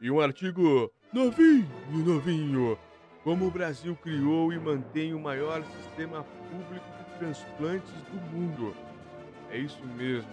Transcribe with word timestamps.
E 0.00 0.12
um 0.12 0.20
artigo 0.20 0.92
novinho, 1.12 1.66
novinho. 1.90 2.78
Como 3.24 3.48
o 3.48 3.50
Brasil 3.50 3.96
criou 3.96 4.52
e 4.52 4.58
mantém 4.58 5.12
o 5.12 5.18
maior 5.18 5.60
sistema 5.64 6.22
público 6.22 6.86
de 6.98 7.18
transplantes 7.18 7.90
do 7.90 8.20
mundo. 8.30 8.76
É 9.50 9.58
isso 9.58 9.84
mesmo. 9.96 10.30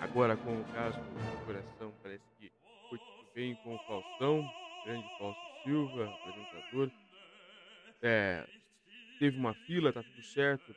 Agora 0.00 0.36
com 0.36 0.52
o 0.52 0.64
caso 0.72 1.00
do 1.00 1.44
coração, 1.44 1.92
parece 2.00 2.22
que 2.38 2.52
foi 2.88 2.98
tudo 2.98 3.26
bem 3.34 3.56
com 3.56 3.74
o 3.74 3.78
Faustão, 3.88 4.48
grande 4.84 5.08
Fausto 5.18 5.42
Silva, 5.64 6.04
apresentador. 6.04 6.90
É, 8.00 8.46
teve 9.18 9.36
uma 9.36 9.52
fila, 9.52 9.92
tá 9.92 10.00
tudo 10.00 10.22
certo. 10.22 10.72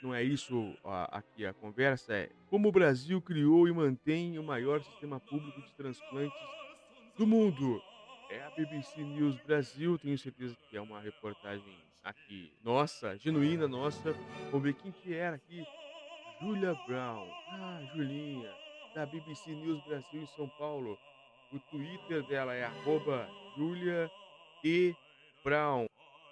Não 0.00 0.14
é 0.14 0.22
isso 0.22 0.72
a, 0.84 1.18
aqui 1.18 1.44
a 1.44 1.52
conversa, 1.52 2.14
é 2.14 2.30
como 2.48 2.68
o 2.68 2.72
Brasil 2.72 3.20
criou 3.20 3.66
e 3.66 3.72
mantém 3.72 4.38
o 4.38 4.42
maior 4.42 4.82
sistema 4.82 5.18
público 5.18 5.60
de 5.60 5.72
transplantes 5.74 6.61
do 7.22 7.26
mundo. 7.26 7.80
É 8.28 8.42
a 8.42 8.50
BBC 8.50 9.00
News 9.04 9.36
Brasil, 9.42 9.96
tenho 9.96 10.18
certeza 10.18 10.56
que 10.68 10.76
é 10.76 10.80
uma 10.80 11.00
reportagem 11.00 11.78
aqui 12.02 12.52
nossa, 12.64 13.16
genuína 13.16 13.68
nossa. 13.68 14.12
Vamos 14.50 14.64
ver 14.64 14.74
quem 14.74 14.90
que 14.90 15.14
era 15.14 15.36
aqui. 15.36 15.64
Julia 16.40 16.74
Brown. 16.84 17.28
Ah, 17.48 17.80
Julinha, 17.94 18.52
da 18.92 19.06
BBC 19.06 19.54
News 19.54 19.80
Brasil 19.84 20.22
em 20.22 20.26
São 20.26 20.48
Paulo. 20.58 20.98
O 21.52 21.60
Twitter 21.60 22.26
dela 22.26 22.54
é 22.54 22.64
arroba 22.64 23.28
Julia 23.56 24.10
E. 24.64 24.92
Brown. 25.44 25.86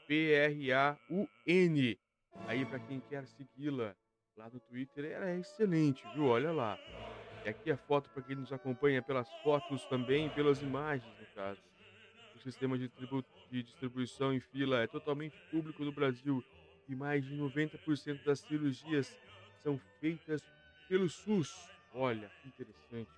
P-R-A-U-N. 0.09 1.99
Aí, 2.49 2.67
para 2.67 2.81
quem 2.81 2.99
quer 3.09 3.25
segui-la 3.29 3.95
lá 4.37 4.51
no 4.51 4.59
Twitter, 4.59 5.05
ela 5.05 5.31
é 5.31 5.39
excelente, 5.39 6.03
viu? 6.15 6.27
Olha 6.27 6.51
lá. 6.51 6.77
E 7.45 7.49
aqui 7.49 7.71
a 7.71 7.77
foto 7.77 8.11
para 8.11 8.23
quem 8.23 8.37
nos 8.37 8.53
acompanha 8.53 9.03
pelas 9.03 9.31
fotos 9.43 9.85
também, 9.87 10.29
pelas 10.31 10.61
imagens, 10.61 11.13
no 11.19 11.27
caso. 11.35 11.61
O 12.37 12.39
sistema 12.39 12.79
de, 12.79 12.91
de 13.51 13.63
distribuição 13.63 14.33
em 14.33 14.41
fila 14.41 14.81
é 14.81 14.87
totalmente 14.87 15.37
público 15.51 15.85
no 15.85 15.93
Brasil 15.93 16.45
e 16.89 16.95
mais 16.95 17.25
de 17.25 17.35
90% 17.37 18.25
das 18.25 18.41
cirurgias 18.41 19.19
são 19.63 19.79
feitas 20.01 20.43
pelo 20.89 21.09
SUS. 21.09 21.71
Olha, 21.95 22.31
que 22.43 22.49
interessante. 22.49 23.11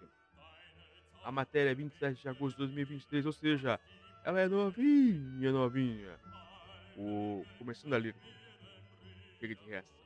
A 1.25 1.31
matéria 1.31 1.71
é 1.71 1.75
27 1.75 2.21
de 2.21 2.29
agosto 2.29 2.57
de 2.57 2.59
2023, 2.59 3.27
ou 3.27 3.33
seja, 3.33 3.81
ela 4.25 4.41
é 4.41 4.49
novinha, 4.49 5.53
novinha. 5.53 6.19
O 6.97 7.45
começando 7.59 7.95
ali. 7.95 8.15
Chega 9.39 9.55
de 9.55 9.65
resto. 9.71 10.03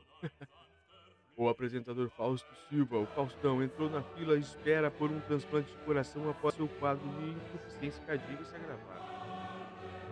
O 1.37 1.51
apresentador 1.51 2.09
Fausto 2.09 2.49
Silva, 2.69 2.97
o 2.97 3.07
Faustão, 3.07 3.63
entrou 3.63 3.91
na 3.91 4.03
fila 4.03 4.37
e 4.37 4.41
espera 4.41 4.91
por 4.91 5.11
um 5.11 5.21
transplante 5.21 5.71
de 5.71 5.79
coração 5.85 6.31
após 6.31 6.55
seu 6.55 6.67
quadro 6.67 7.07
de 7.07 7.31
insuficiência 7.31 8.03
cardíaca 8.05 8.45
se 8.45 8.57
agravar. 8.57 9.07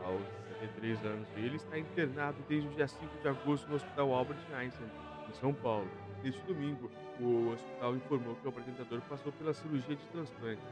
Aos 0.04 0.22
73 0.60 1.04
anos, 1.06 1.28
ele 1.36 1.56
está 1.56 1.78
internado 1.78 2.36
desde 2.46 2.68
o 2.68 2.72
dia 2.72 2.86
5 2.86 3.22
de 3.22 3.28
agosto 3.28 3.66
no 3.68 3.76
Hospital 3.76 4.12
Albert 4.12 4.38
Einstein, 4.54 4.90
em 5.26 5.32
São 5.32 5.54
Paulo. 5.54 5.90
Neste 6.22 6.42
domingo, 6.42 6.90
o 7.18 7.52
hospital 7.52 7.96
informou 7.96 8.36
que 8.36 8.46
o 8.46 8.50
apresentador 8.50 9.00
passou 9.08 9.32
pela 9.32 9.54
cirurgia 9.54 9.96
de 9.96 10.06
transplante. 10.08 10.62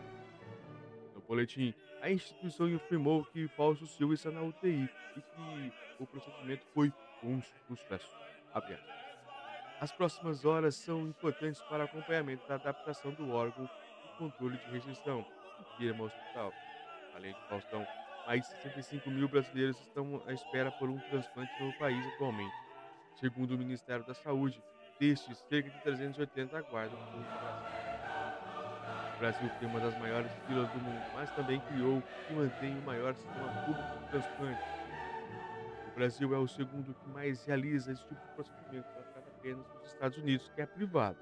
No 1.14 1.22
boletim, 1.22 1.72
a 2.02 2.10
instituição 2.10 2.68
informou 2.68 3.24
que 3.24 3.48
Fausto 3.48 3.86
Silva 3.86 4.12
está 4.12 4.30
na 4.30 4.42
UTI 4.42 4.86
e 5.16 5.20
que 5.20 5.72
o 5.98 6.06
procedimento 6.06 6.66
foi 6.74 6.92
um 7.22 7.40
sucesso. 7.68 8.10
As 9.82 9.90
próximas 9.90 10.44
horas 10.44 10.76
são 10.76 11.08
importantes 11.08 11.60
para 11.60 11.82
acompanhamento 11.82 12.46
da 12.46 12.54
adaptação 12.54 13.12
do 13.12 13.30
órgão 13.30 13.68
e 14.04 14.08
controle 14.10 14.56
de 14.56 14.70
rejeição, 14.70 15.26
afirma 15.58 16.04
o 16.04 16.06
hospital. 16.06 16.56
Além 17.10 17.34
de 17.34 17.42
Faustão, 17.48 17.88
mais 18.24 18.42
de 18.42 18.46
65 18.52 19.10
mil 19.10 19.28
brasileiros 19.28 19.80
estão 19.80 20.22
à 20.24 20.32
espera 20.32 20.70
por 20.70 20.88
um 20.88 21.00
transplante 21.00 21.52
no 21.58 21.74
país 21.74 22.06
atualmente. 22.06 22.56
Segundo 23.12 23.56
o 23.56 23.58
Ministério 23.58 24.04
da 24.04 24.14
Saúde, 24.14 24.64
destes, 25.00 25.40
cerca 25.48 25.68
de 25.68 25.80
380 25.80 26.56
aguardam 26.56 27.00
O 29.16 29.18
Brasil 29.18 29.50
tem 29.50 29.66
uma 29.66 29.80
das 29.80 29.96
maiores 29.96 30.36
filas 30.44 30.68
do 30.70 30.80
mundo, 30.80 31.10
mas 31.10 31.32
também 31.32 31.60
criou 31.60 32.06
e 32.28 32.34
mantém 32.34 32.76
o 32.78 32.82
maior 32.82 33.16
sistema 33.16 33.50
público 33.64 33.96
de 33.96 34.04
transplante. 34.06 34.62
O 35.84 35.90
Brasil 35.92 36.34
é 36.34 36.38
o 36.38 36.48
segundo 36.48 36.94
que 36.94 37.08
mais 37.08 37.44
realiza 37.44 37.92
esse 37.92 38.04
tipo 38.04 38.20
de 38.20 38.30
procedimento, 38.34 38.88
apenas 39.42 39.66
nos 39.74 39.92
Estados 39.92 40.18
Unidos, 40.18 40.48
que 40.54 40.62
é 40.62 40.66
privado. 40.66 41.18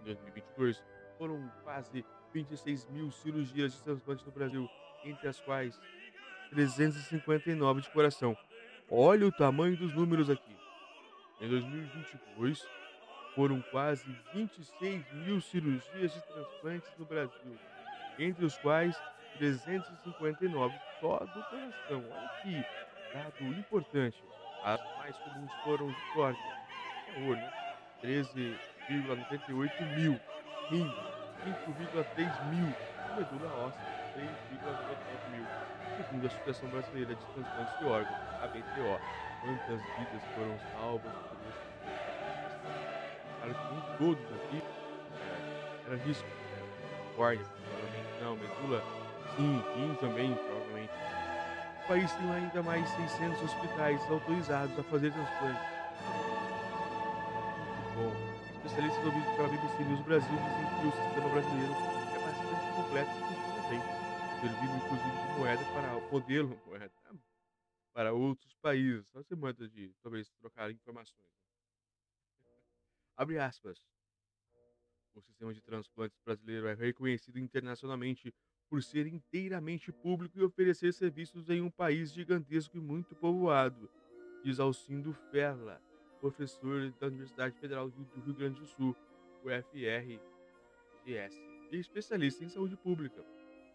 Em 0.00 0.04
2022, 0.06 0.82
foram 1.16 1.48
quase 1.62 2.04
26 2.34 2.88
mil 2.88 3.10
cirurgias 3.12 3.72
de 3.72 3.82
transplante 3.82 4.26
no 4.26 4.32
Brasil, 4.32 4.68
entre 5.04 5.28
as 5.28 5.40
quais 5.40 5.78
359 6.50 7.82
de 7.82 7.90
coração. 7.90 8.36
Olha 8.90 9.26
o 9.28 9.32
tamanho 9.32 9.76
dos 9.76 9.94
números 9.94 10.28
aqui. 10.28 10.56
Em 11.40 11.48
2022, 11.48 12.66
foram 13.36 13.62
quase 13.70 14.04
26 14.34 15.12
mil 15.12 15.40
cirurgias 15.40 16.12
de 16.12 16.20
transplantes 16.20 16.92
no 16.98 17.04
Brasil, 17.04 17.58
entre 18.18 18.44
os 18.44 18.56
quais 18.58 19.00
359 19.38 20.74
só 21.00 21.18
do 21.18 21.44
coração. 21.44 22.04
Olha 22.10 22.42
que 22.42 22.64
dado 23.14 23.58
importante. 23.58 24.22
As 24.64 24.80
mais 24.98 25.16
comuns 25.18 25.52
foram 25.64 25.88
de 25.88 26.12
corte, 26.14 26.40
olho, 27.16 27.40
né? 27.40 27.50
13,98 28.02 29.86
mil, 29.94 30.20
rim, 30.70 30.90
5,3 31.44 32.50
mil, 32.50 32.74
medula 33.16 33.48
óssea, 33.66 33.80
3,99 34.16 35.30
mil. 35.30 35.46
Segundo 35.96 36.24
a 36.24 36.26
Associação 36.26 36.68
Brasileira 36.70 37.14
de 37.14 37.24
Transplantes 37.26 37.78
de 37.78 37.84
Órgãos, 37.84 38.18
a 38.40 38.46
BTO, 38.48 38.98
quantas 39.42 39.80
vidas 39.98 40.22
foram 40.34 40.58
salvas 40.72 41.12
por 41.12 41.38
esse 41.48 41.72
Claro 43.42 43.54
que 43.54 43.74
nem 43.74 43.98
todos 43.98 44.24
aqui 44.36 44.62
é, 45.18 45.86
era 45.86 45.96
risco. 46.04 46.28
É, 46.28 47.16
córnea, 47.16 47.44
provavelmente 47.44 48.22
não, 48.22 48.36
medula, 48.36 48.82
sim, 49.36 49.62
rim 49.76 49.94
também, 49.96 50.34
provavelmente. 50.34 50.92
O 51.84 51.88
país 51.88 52.12
tem 52.12 52.30
ainda 52.30 52.62
mais 52.62 52.88
600 52.88 53.42
hospitais 53.42 54.00
autorizados 54.10 54.78
a 54.78 54.82
fazer 54.84 55.12
transplantes. 55.12 55.81
Bom. 58.72 58.78
Especialistas 58.78 59.04
ouvidos 59.04 59.36
pela 59.36 59.48
BBC 59.48 59.84
News 59.84 60.00
Brasil 60.00 60.36
dizem 60.36 60.80
que 60.80 60.86
o 60.86 60.92
sistema 60.92 61.28
brasileiro 61.28 61.72
é 61.72 62.18
bastante 62.24 62.76
completo 62.76 63.10
e 63.10 63.22
funciona 63.22 63.68
bem, 63.68 63.80
servindo 64.40 64.76
inclusive 64.76 65.10
de 65.10 65.38
moeda 65.38 65.64
para 65.72 65.96
o 65.96 66.10
modelo 66.10 66.62
moeda 66.66 66.92
para 67.92 68.12
outros 68.14 68.54
países. 68.54 69.06
Só 69.08 69.22
você 69.22 69.36
manda 69.36 69.68
de 69.68 69.94
talvez 70.02 70.30
trocar 70.40 70.70
informações. 70.70 71.28
Abre 73.16 73.38
aspas. 73.38 73.78
O 75.14 75.20
sistema 75.20 75.52
de 75.52 75.60
transplantes 75.60 76.18
brasileiro 76.24 76.66
é 76.66 76.74
reconhecido 76.74 77.38
internacionalmente 77.38 78.34
por 78.70 78.82
ser 78.82 79.06
inteiramente 79.06 79.92
público 79.92 80.38
e 80.38 80.42
oferecer 80.42 80.94
serviços 80.94 81.50
em 81.50 81.60
um 81.60 81.70
país 81.70 82.10
gigantesco 82.10 82.78
e 82.78 82.80
muito 82.80 83.14
povoado, 83.14 83.90
diz 84.42 84.58
Alcindo 84.58 85.12
Ferla, 85.30 85.78
professor 86.22 86.92
da 87.00 87.08
Universidade 87.08 87.58
Federal 87.58 87.90
do 87.90 88.20
Rio 88.20 88.32
Grande 88.32 88.60
do 88.60 88.66
Sul, 88.66 88.96
UFRGS, 89.44 90.20
e 91.04 91.76
especialista 91.76 92.44
em 92.44 92.48
saúde 92.48 92.76
pública. 92.76 93.24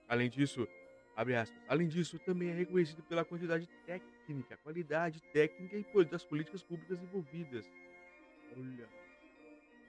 Além 0.07 0.29
disso, 0.29 0.65
aspas, 1.13 1.51
além 1.67 1.89
disso, 1.89 2.17
também 2.19 2.49
é 2.49 2.53
reconhecido 2.53 3.03
pela 3.03 3.25
quantidade 3.25 3.67
técnica, 3.85 4.55
qualidade 4.63 5.21
técnica 5.33 5.75
e 5.77 6.05
das 6.05 6.23
políticas 6.23 6.63
públicas 6.63 7.03
envolvidas. 7.03 7.69
Olha. 8.55 8.87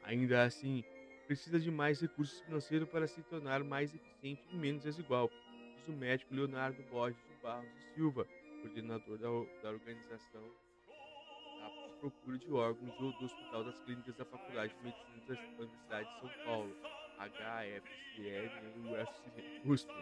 Ainda 0.02 0.42
assim, 0.42 0.82
precisa 1.28 1.60
de 1.60 1.70
mais 1.70 2.00
recursos 2.00 2.40
financeiros 2.40 2.88
para 2.88 3.06
se 3.06 3.22
tornar 3.22 3.62
mais 3.62 3.94
eficiente 3.94 4.42
e 4.50 4.56
menos 4.56 4.82
desigual, 4.82 5.30
diz 5.76 5.86
o 5.86 5.92
médico 5.92 6.34
Leonardo 6.34 6.82
Borges 6.90 7.22
Barros 7.40 7.70
e 7.70 7.94
Silva, 7.94 8.26
coordenador 8.62 9.16
da, 9.16 9.28
da 9.62 9.70
organização 9.70 10.42
procura 11.98 12.38
de 12.38 12.50
órgãos 12.52 12.94
do, 12.96 13.12
do 13.12 13.24
Hospital 13.24 13.64
das 13.64 13.80
Clínicas 13.80 14.14
da 14.16 14.24
Faculdade 14.24 14.72
de 14.74 14.82
Medicina 14.84 15.20
da 15.26 15.34
Universidade 15.34 16.08
de 16.08 16.20
São 16.20 16.30
Paulo, 16.44 16.76
HFCL 17.18 18.50
USP. 19.64 19.92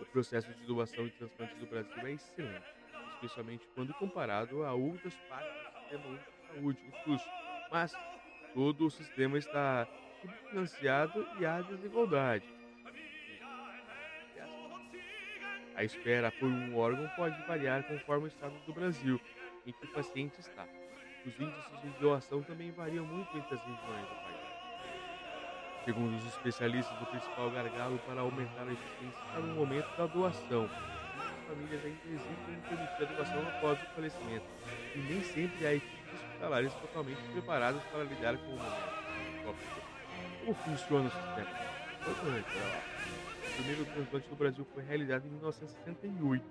o 0.00 0.06
processo 0.06 0.52
de 0.52 0.66
doação 0.66 1.06
e 1.06 1.10
transplante 1.10 1.54
do 1.56 1.66
Brasil 1.66 2.06
é 2.06 2.12
excelente, 2.12 2.66
especialmente 3.14 3.68
quando 3.74 3.92
comparado 3.94 4.64
a 4.64 4.72
outras 4.72 5.14
partes 5.28 5.52
do 5.52 5.80
sistema 5.80 6.18
de 6.18 6.24
saúde, 6.48 6.78
o 6.88 6.92
SUS. 7.04 7.22
Mas 7.70 7.94
todo 8.54 8.86
o 8.86 8.90
sistema 8.90 9.38
está 9.38 9.86
subfinanciado 10.20 11.24
e 11.38 11.46
há 11.46 11.60
desigualdade. 11.60 12.63
A 15.76 15.82
espera 15.82 16.30
por 16.30 16.48
um 16.48 16.76
órgão 16.76 17.08
pode 17.16 17.40
variar 17.46 17.82
conforme 17.82 18.26
o 18.26 18.28
estado 18.28 18.54
do 18.64 18.72
Brasil 18.72 19.20
em 19.66 19.72
que 19.72 19.84
o 19.84 19.92
paciente 19.92 20.38
está. 20.38 20.66
Os 21.26 21.34
índices 21.40 21.82
de 21.82 21.88
doação 22.00 22.42
também 22.42 22.70
variam 22.70 23.04
muito 23.04 23.36
entre 23.36 23.54
as 23.54 23.60
regiões 23.60 24.08
do 24.08 24.14
país. 24.22 24.34
Segundo 25.84 26.16
os 26.16 26.26
especialistas, 26.26 27.02
o 27.02 27.06
principal 27.06 27.50
gargalo 27.50 27.98
para 28.06 28.20
aumentar 28.20 28.62
a 28.68 28.72
eficiência 28.72 29.20
está 29.26 29.40
no 29.40 29.54
momento 29.54 29.88
da 29.96 30.06
doação. 30.06 30.70
Muitas 31.16 31.46
famílias 31.48 31.84
ainda 31.84 32.00
hesitam 32.06 32.54
em 32.54 32.60
permitir 32.60 33.02
a 33.02 33.16
doação 33.16 33.48
após 33.48 33.82
o 33.82 33.86
falecimento, 33.94 34.46
e 34.94 34.98
nem 34.98 35.22
sempre 35.22 35.66
há 35.66 35.74
equipes 35.74 36.14
hospitalares 36.14 36.72
totalmente 36.74 37.22
preparadas 37.32 37.82
para 37.84 38.04
lidar 38.04 38.36
com 38.38 38.46
o 38.46 38.56
momento. 38.56 39.04
Como 40.40 40.54
funciona 40.54 41.08
o 41.08 41.10
sistema? 41.10 41.50
O 42.06 43.23
primeiro 43.54 43.84
transplante 43.84 44.28
no 44.28 44.36
Brasil 44.36 44.66
foi 44.74 44.82
realizado 44.82 45.26
em 45.26 45.30
1968, 45.30 46.44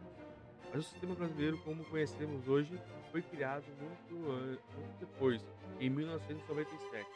mas 0.74 0.86
o 0.86 0.90
sistema 0.90 1.16
brasileiro, 1.16 1.58
como 1.60 1.84
conhecemos 1.86 2.48
hoje, 2.48 2.80
foi 3.12 3.22
criado 3.22 3.66
muito, 3.80 4.16
muito 4.16 5.00
depois, 5.00 5.46
em 5.80 5.90
1997. 5.90 7.08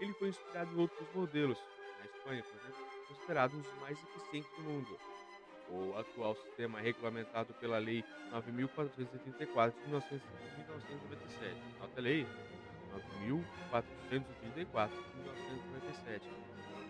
Ele 0.00 0.12
foi 0.14 0.28
inspirado 0.28 0.72
em 0.72 0.78
outros 0.78 1.06
modelos, 1.14 1.58
na 1.98 2.04
Espanha, 2.06 2.42
por 2.42 2.56
exemplo, 2.60 2.86
considerado 3.08 3.54
um 3.54 3.60
dos 3.60 3.74
mais 3.80 3.98
eficientes 4.02 4.50
do 4.56 4.62
mundo. 4.62 4.98
O 5.70 5.98
atual 5.98 6.34
sistema 6.36 6.78
é 6.78 6.82
regulamentado 6.82 7.52
pela 7.54 7.78
Lei 7.78 8.02
9.434 8.32 9.74
de 9.74 9.80
1997. 9.80 11.56
Nota 11.78 12.00
a 12.00 12.02
Lei 12.02 12.26
9.434 13.28 14.90
de 14.90 15.16
1997. 15.18 16.26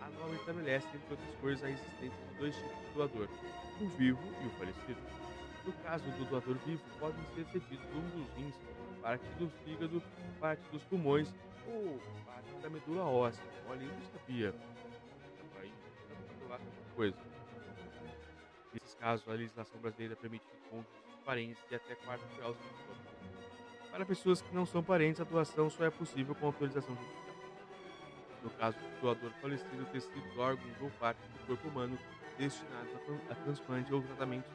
Norma 0.09 0.35
estabelece, 0.35 0.87
entre 0.87 1.11
outras 1.11 1.35
coisas, 1.41 1.63
a 1.63 1.69
existência 1.69 2.25
de 2.27 2.39
dois 2.39 2.55
tipos 2.55 2.79
de 2.79 2.93
doador, 2.93 3.27
o 3.81 3.87
vivo 3.89 4.19
e 4.43 4.47
o 4.47 4.49
falecido. 4.51 5.01
No 5.65 5.73
caso 5.83 6.03
do 6.11 6.25
doador 6.25 6.55
vivo, 6.65 6.81
podem 6.99 7.23
ser 7.35 7.45
cedidos 7.45 7.85
um 7.93 8.09
dos 8.09 8.29
rins, 8.35 8.55
parte 9.01 9.25
do 9.37 9.49
fígado, 9.63 10.01
parte 10.39 10.61
dos 10.71 10.83
pulmões 10.85 11.33
ou 11.67 11.99
parte 12.25 12.49
da 12.61 12.69
medula 12.69 13.03
óssea. 13.03 13.43
Olha, 13.69 13.83
eu 13.83 13.93
não 13.93 14.05
sabia. 14.05 14.55
Aí, 15.59 15.71
coisa. 16.95 17.17
Nesses 18.73 18.95
casos, 18.95 19.27
a 19.27 19.31
legislação 19.33 19.79
brasileira 19.79 20.15
permite 20.15 20.45
encontros 20.65 20.93
de 21.09 21.23
parentes 21.23 21.63
de 21.69 21.75
até 21.75 21.95
4 21.95 22.25
graus 22.37 22.57
de 22.57 23.91
Para 23.91 24.05
pessoas 24.05 24.41
que 24.41 24.53
não 24.53 24.65
são 24.65 24.83
parentes, 24.83 25.21
a 25.21 25.23
doação 25.23 25.69
só 25.69 25.85
é 25.85 25.89
possível 25.89 26.35
com 26.35 26.47
autorização 26.47 26.95
judicial. 26.95 27.28
No 28.43 28.49
caso 28.51 28.77
do 28.77 29.01
doador 29.01 29.31
falecido, 29.41 29.85
tecidos, 29.91 30.37
órgãos 30.37 30.81
ou 30.81 30.89
partes 30.91 31.23
do 31.29 31.47
corpo 31.47 31.67
humano 31.67 31.97
destinados 32.37 32.93
a, 33.29 33.35
transplante 33.35 33.93
ou 33.93 34.01
tratamento 34.01 34.47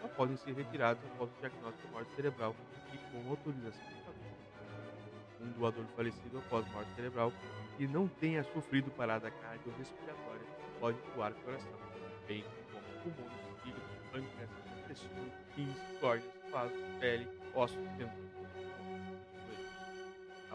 só 0.00 0.08
podem 0.08 0.36
ser 0.36 0.54
retirados 0.54 1.02
após 1.12 1.30
o 1.30 1.40
diagnóstico 1.40 1.86
de 1.86 1.92
morte 1.92 2.14
cerebral 2.14 2.54
e 2.92 2.98
com 2.98 3.30
autorização 3.30 3.84
do 5.38 5.44
Um 5.44 5.52
doador 5.52 5.84
falecido 5.96 6.38
após 6.38 6.66
morte 6.72 6.94
cerebral 6.94 7.32
que 7.76 7.86
não 7.86 8.06
tenha 8.06 8.44
sofrido 8.44 8.90
parada 8.92 9.30
cardiorrespiratória 9.30 10.46
pode 10.78 10.98
doar 11.14 11.32
coração, 11.44 11.72
bem 12.26 12.44
como 12.72 13.14
pulmões, 13.14 13.62
fígado, 13.62 13.82
pâncreas, 14.10 14.50
intestino, 14.84 15.32
rins, 15.56 15.78
córneas, 16.00 16.32
vasos, 16.50 16.82
pele, 16.98 17.28
ossos 17.54 17.88
dentro. 17.96 18.41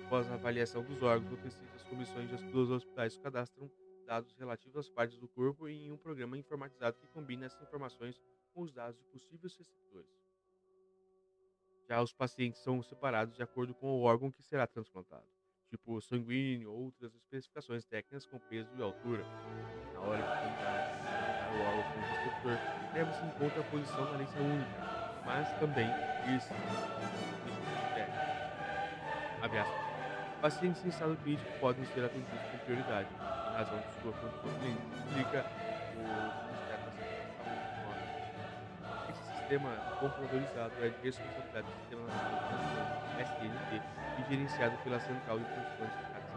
Após 0.08 0.26
a 0.32 0.36
avaliação 0.36 0.86
dos 0.86 1.04
órgãos 1.04 1.30
ou 1.34 1.38
tecidos, 1.38 1.76
as 1.76 1.84
comissões 1.84 2.32
dos 2.32 2.72
hospitais 2.72 3.18
cadastram 3.18 3.70
dados 4.06 4.34
relativos 4.40 4.78
às 4.78 4.90
partes 4.90 5.18
do 5.18 5.28
corpo 5.28 5.68
em 5.68 5.92
um 5.92 5.98
programa 5.98 6.38
informatizado 6.38 6.98
que 6.98 7.08
combina 7.08 7.46
essas 7.46 7.62
informações 7.62 8.18
com 8.54 8.62
os 8.62 8.72
dados 8.72 8.98
de 8.98 9.06
possíveis 9.08 9.54
receptores. 9.58 10.10
Já 11.90 12.02
os 12.02 12.14
pacientes 12.14 12.62
são 12.62 12.82
separados 12.82 13.36
de 13.36 13.44
acordo 13.44 13.74
com 13.76 13.88
o 13.88 14.04
órgão 14.04 14.32
que 14.32 14.42
será 14.42 14.66
transplantado, 14.66 15.28
tipo 15.70 16.00
sanguíneo 16.00 16.72
ou 16.72 16.86
outras 16.86 17.14
especificações 17.14 17.84
técnicas 17.84 18.26
com 18.26 18.40
peso 18.40 18.74
e 18.78 18.82
altura. 18.82 19.26
Na 19.94 20.00
hora 20.00 20.22
de 20.22 20.30
tentar 20.30 21.52
o 21.52 21.60
órgão 21.68 21.84
com 21.92 22.00
o 22.00 22.04
receptor, 22.04 22.94
leva-se 22.94 23.26
em 23.26 23.32
conta 23.32 23.60
a 23.60 23.64
posição 23.70 24.06
da 24.06 24.18
lista 24.18 24.40
única, 24.40 25.26
mas 25.26 25.60
também 25.60 25.90
isso. 26.34 26.54
Abre 29.42 29.60
Pacientes 30.42 30.86
em 30.86 30.90
estado 30.90 31.18
crítico 31.24 31.52
podem 31.60 31.84
ser 31.86 32.06
atendidos 32.06 32.42
com 32.52 32.58
prioridade, 32.60 33.08
em 33.10 33.58
razão 33.58 33.80
de 33.80 34.02
sua 34.02 34.14
condição 34.14 34.48
explica 35.08 35.44
o 35.98 36.38
sistema 39.48 39.70
computadorizado 40.00 40.74
é 40.82 40.90
de 40.90 40.96
responsabilidade 41.04 41.66
do 41.66 41.74
Sistema 41.80 42.04
Nacional 42.04 42.36
de 42.36 42.48
Transplantes, 42.52 42.98
SNT, 43.18 43.82
e 44.18 44.30
gerenciado 44.30 44.78
pela 44.84 45.00
Central 45.00 45.40
de 45.40 45.46
Transplantes 45.46 45.98
de 45.98 46.06
cada 46.12 46.28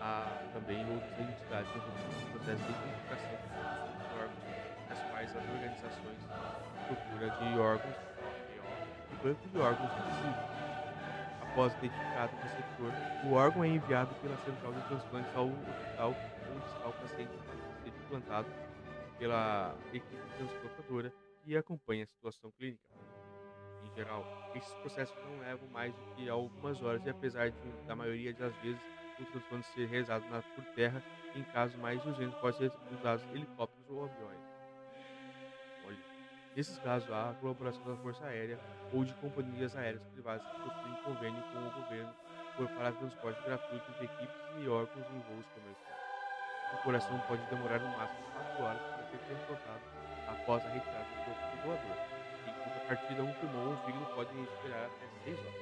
Há 0.00 0.26
também 0.54 0.80
outras 0.88 1.18
entidades 1.18 1.68
envolvidas 1.74 2.22
no 2.22 2.30
processo 2.38 2.62
de 2.62 2.70
identificação 2.70 3.36
de 3.36 4.14
órgãos, 4.16 4.46
nas 4.88 5.00
quais 5.10 5.36
as 5.36 5.42
organizações 5.42 6.20
procura 6.86 7.28
de 7.36 7.58
órgãos 7.58 7.96
e 9.12 9.26
banco 9.26 9.48
de 9.48 9.58
órgãos 9.58 9.90
específicos. 9.90 10.57
Após 11.58 11.74
identificado 11.74 12.32
o 12.36 12.40
receptor, 12.40 12.92
o 13.24 13.32
órgão 13.32 13.64
é 13.64 13.68
enviado 13.68 14.14
pela 14.22 14.36
Central 14.36 14.72
de 14.74 14.80
Transplantes 14.86 15.34
ao 15.34 15.48
hospital 15.48 16.14
onde 16.54 16.64
está 16.68 16.88
o 16.88 16.92
paciente 16.92 17.32
para 17.44 17.82
ser 17.82 17.88
implantado 17.88 18.48
pela 19.18 19.76
equipe 19.92 20.36
transplantadora 20.36 21.12
e 21.44 21.56
acompanha 21.56 22.04
a 22.04 22.06
situação 22.06 22.52
clínica. 22.52 22.80
Em 23.84 23.92
geral, 23.96 24.24
esses 24.54 24.72
processos 24.74 25.16
não 25.24 25.40
levam 25.40 25.68
mais 25.70 25.92
do 25.92 26.14
que 26.14 26.28
algumas 26.28 26.80
horas 26.80 27.04
e 27.04 27.10
apesar 27.10 27.50
de, 27.50 27.86
da 27.88 27.96
maioria 27.96 28.32
das 28.34 28.54
vezes 28.58 28.80
o 29.18 29.24
transplante 29.24 29.66
ser 29.74 29.88
realizado 29.88 30.22
por 30.54 30.64
terra, 30.76 31.02
em 31.34 31.42
casos 31.42 31.76
mais 31.80 32.06
urgentes 32.06 32.38
pode 32.38 32.56
ser 32.56 32.70
usados 32.92 33.24
helicópteros 33.34 33.90
ou 33.90 34.04
aviões. 34.04 34.47
Nesses 36.58 36.76
casos 36.80 37.08
há 37.12 37.32
colaboração 37.40 37.80
da 37.84 37.94
Força 38.02 38.26
Aérea 38.26 38.58
ou 38.92 39.04
de 39.04 39.14
companhias 39.22 39.76
aéreas 39.76 40.02
privadas 40.12 40.42
que 40.42 40.60
possuem 40.60 40.92
convênio 41.04 41.40
com 41.52 41.58
o 41.58 41.70
governo 41.70 42.12
por 42.56 42.66
para 42.70 42.90
transporte 42.90 43.40
gratuito 43.44 43.92
de 43.92 44.04
equipes 44.06 44.42
e 44.58 44.68
órgãos 44.68 45.06
em 45.06 45.20
voos 45.30 45.46
comerciais. 45.54 46.02
O 46.74 46.76
coração 46.78 47.16
pode 47.28 47.42
demorar 47.46 47.78
no 47.78 47.86
máximo 47.96 48.26
4 48.34 48.64
horas 48.64 48.82
para 48.82 49.04
ser 49.06 49.18
transplantado 49.18 49.80
após 50.26 50.66
a 50.66 50.68
retirada 50.70 51.04
do 51.04 51.24
corpo 51.24 51.46
do 51.46 51.62
doador, 51.62 51.96
enquanto 52.42 52.76
a 52.76 52.86
partida 52.88 53.22
um 53.22 53.32
pulmão 53.34 53.70
ou 53.70 53.76
fígado 53.86 54.06
podem 54.16 54.42
esperar 54.42 54.86
até 54.86 55.06
6 55.30 55.38
horas. 55.38 55.54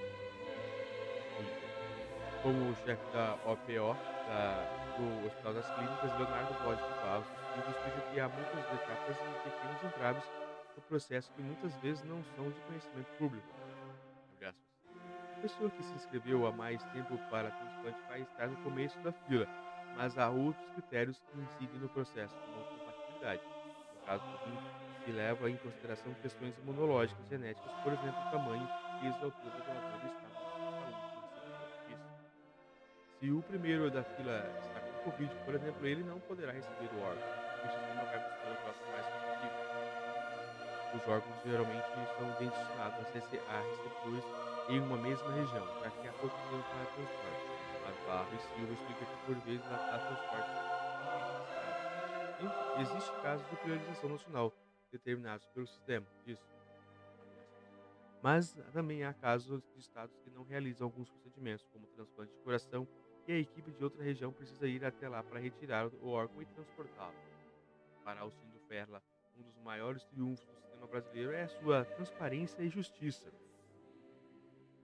Como 2.43 2.71
o 2.71 2.77
chefe 2.87 3.13
da 3.13 3.35
OPO 3.45 3.93
da, 4.29 4.65
do 4.97 5.27
Hospital 5.27 5.53
das 5.53 5.69
Clínicas, 5.75 6.19
Leonardo 6.19 6.55
Borges 6.65 6.87
de 6.87 6.95
Barros, 7.05 7.27
explica 7.69 8.01
que 8.01 8.19
há 8.19 8.29
muitas 8.31 8.65
etapas 8.65 9.17
e 9.19 9.51
pequenos 9.51 9.85
entraves 9.85 10.46
no 10.77 10.83
processo 10.83 11.33
que 11.33 11.43
muitas 11.43 11.75
vezes 11.77 12.05
não 12.05 12.23
são 12.37 12.51
de 12.51 12.61
conhecimento 12.61 13.09
público. 13.19 13.47
A 14.43 15.41
pessoa 15.41 15.71
que 15.71 15.83
se 15.83 15.95
inscreveu 15.95 16.47
há 16.47 16.53
mais 16.53 16.83
tempo 16.93 17.19
para 17.31 17.51
transplante 17.51 17.99
vai 18.09 18.23
estar 18.23 18.49
no 18.49 18.57
começo 18.63 18.99
da 19.01 19.13
fila, 19.13 19.47
mas 19.97 20.17
há 20.19 20.29
outros 20.31 20.67
critérios 20.73 21.21
que 21.21 21.39
incidem 21.39 21.79
no 21.79 21.89
processo, 21.91 22.35
como 22.35 22.65
compatibilidade 22.65 23.43
caso 24.07 24.23
se 25.05 25.11
leva 25.13 25.51
em 25.51 25.57
consideração 25.57 26.15
questões 26.23 26.57
imunológicas, 26.59 27.29
genéticas, 27.29 27.73
por 27.83 27.93
exemplo, 27.93 28.31
tamanho, 28.31 28.69
peso, 29.01 29.25
altura 29.25 29.51
do 29.51 29.59
doador 29.59 30.01
e 31.89 31.91
de 31.91 31.97
Se 33.21 33.31
o 33.31 33.43
primeiro 33.43 33.91
da 33.91 34.03
fila 34.05 34.39
está 34.65 34.81
com 34.81 35.11
Covid, 35.11 35.35
por 35.45 35.55
exemplo, 35.55 35.87
ele 35.87 36.05
não 36.05 36.21
poderá 36.21 36.53
receber 36.53 36.89
o 36.95 37.03
órgão, 37.03 37.25
o 37.65 37.69
sistema 37.69 38.05
vai 38.05 38.19
buscar 38.19 38.53
o 38.53 38.57
próximo 38.63 38.93
mais 38.93 39.07
competitivo. 39.07 39.66
Os 40.97 41.09
órgãos 41.09 41.43
geralmente 41.45 41.87
são 42.17 42.27
destinados 42.39 42.99
a 42.99 43.61
receptores 43.61 44.25
em 44.69 44.81
uma 44.81 44.97
mesma 44.97 45.31
região, 45.33 45.67
já 45.81 45.91
que 45.91 46.09
há 46.09 46.13
pouco 46.13 46.37
tempo 46.51 46.65
para 46.71 46.87
transporte. 46.87 47.45
Mas 47.85 48.07
Barra 48.07 48.35
e 48.35 48.39
Silva 48.39 48.73
explica 48.73 49.05
que 49.05 49.27
por 49.27 49.37
vezes 49.45 49.67
há 49.67 49.99
transporte 49.99 50.77
Existe 52.79 53.11
casos 53.23 53.49
de 53.49 53.57
priorização 53.57 54.11
nacional 54.11 54.53
determinados 54.93 55.47
pelo 55.47 55.67
sistema. 55.67 56.07
Mas 58.23 58.53
também 58.73 59.03
há 59.05 59.15
casos 59.15 59.63
de 59.73 59.81
estados 59.81 60.15
que 60.19 60.31
não 60.31 60.45
realizam 60.45 60.87
alguns 60.87 61.09
procedimentos, 61.09 61.67
como 61.73 61.87
transplante 61.87 62.33
de 62.33 62.41
coração, 62.41 62.87
e 63.27 63.33
a 63.33 63.39
equipe 63.39 63.71
de 63.71 63.83
outra 63.83 64.03
região 64.03 64.31
precisa 64.33 64.69
ir 64.69 64.85
até 64.85 65.09
lá 65.09 65.23
para 65.23 65.41
retirar 65.41 65.87
o 65.87 66.09
órgão 66.09 66.43
e 66.43 66.47
transportá-lo. 66.47 67.17
Para 68.05 68.21
Alcindo 68.21 68.59
Ferla, 68.69 69.03
um 69.39 69.43
dos 69.43 69.59
maiores 69.59 70.05
triunfos 70.05 70.47
do 70.47 70.61
sistema 70.61 70.87
brasileiro 70.87 71.33
é 71.33 71.43
a 71.45 71.49
sua 71.49 71.85
transparência 71.85 72.63
e 72.63 72.69
justiça. 72.69 73.31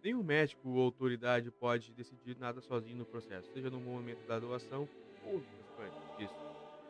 Nenhum 0.02 0.22
médico 0.22 0.68
ou 0.68 0.84
autoridade 0.84 1.50
pode 1.50 1.92
decidir 1.92 2.36
nada 2.38 2.60
sozinho 2.60 2.98
no 2.98 3.04
processo, 3.06 3.52
seja 3.52 3.70
no 3.70 3.80
momento 3.80 4.26
da 4.26 4.38
doação 4.38 4.88
ou 5.24 5.34
no 5.34 5.44
transplante 5.44 6.16
disso. 6.18 6.34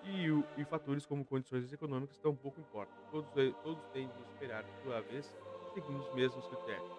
E, 0.04 0.60
e 0.60 0.64
fatores 0.64 1.06
como 1.06 1.24
condições 1.24 1.72
econômicas 1.72 2.18
tão 2.18 2.34
pouco 2.34 2.60
importam. 2.60 2.96
Todos, 3.10 3.30
todos 3.62 3.84
têm 3.92 4.08
de 4.08 4.22
esperar 4.22 4.64
sua 4.82 5.00
vez, 5.02 5.32
seguindo 5.74 6.00
os 6.00 6.14
mesmos 6.14 6.46
critérios. 6.48 6.90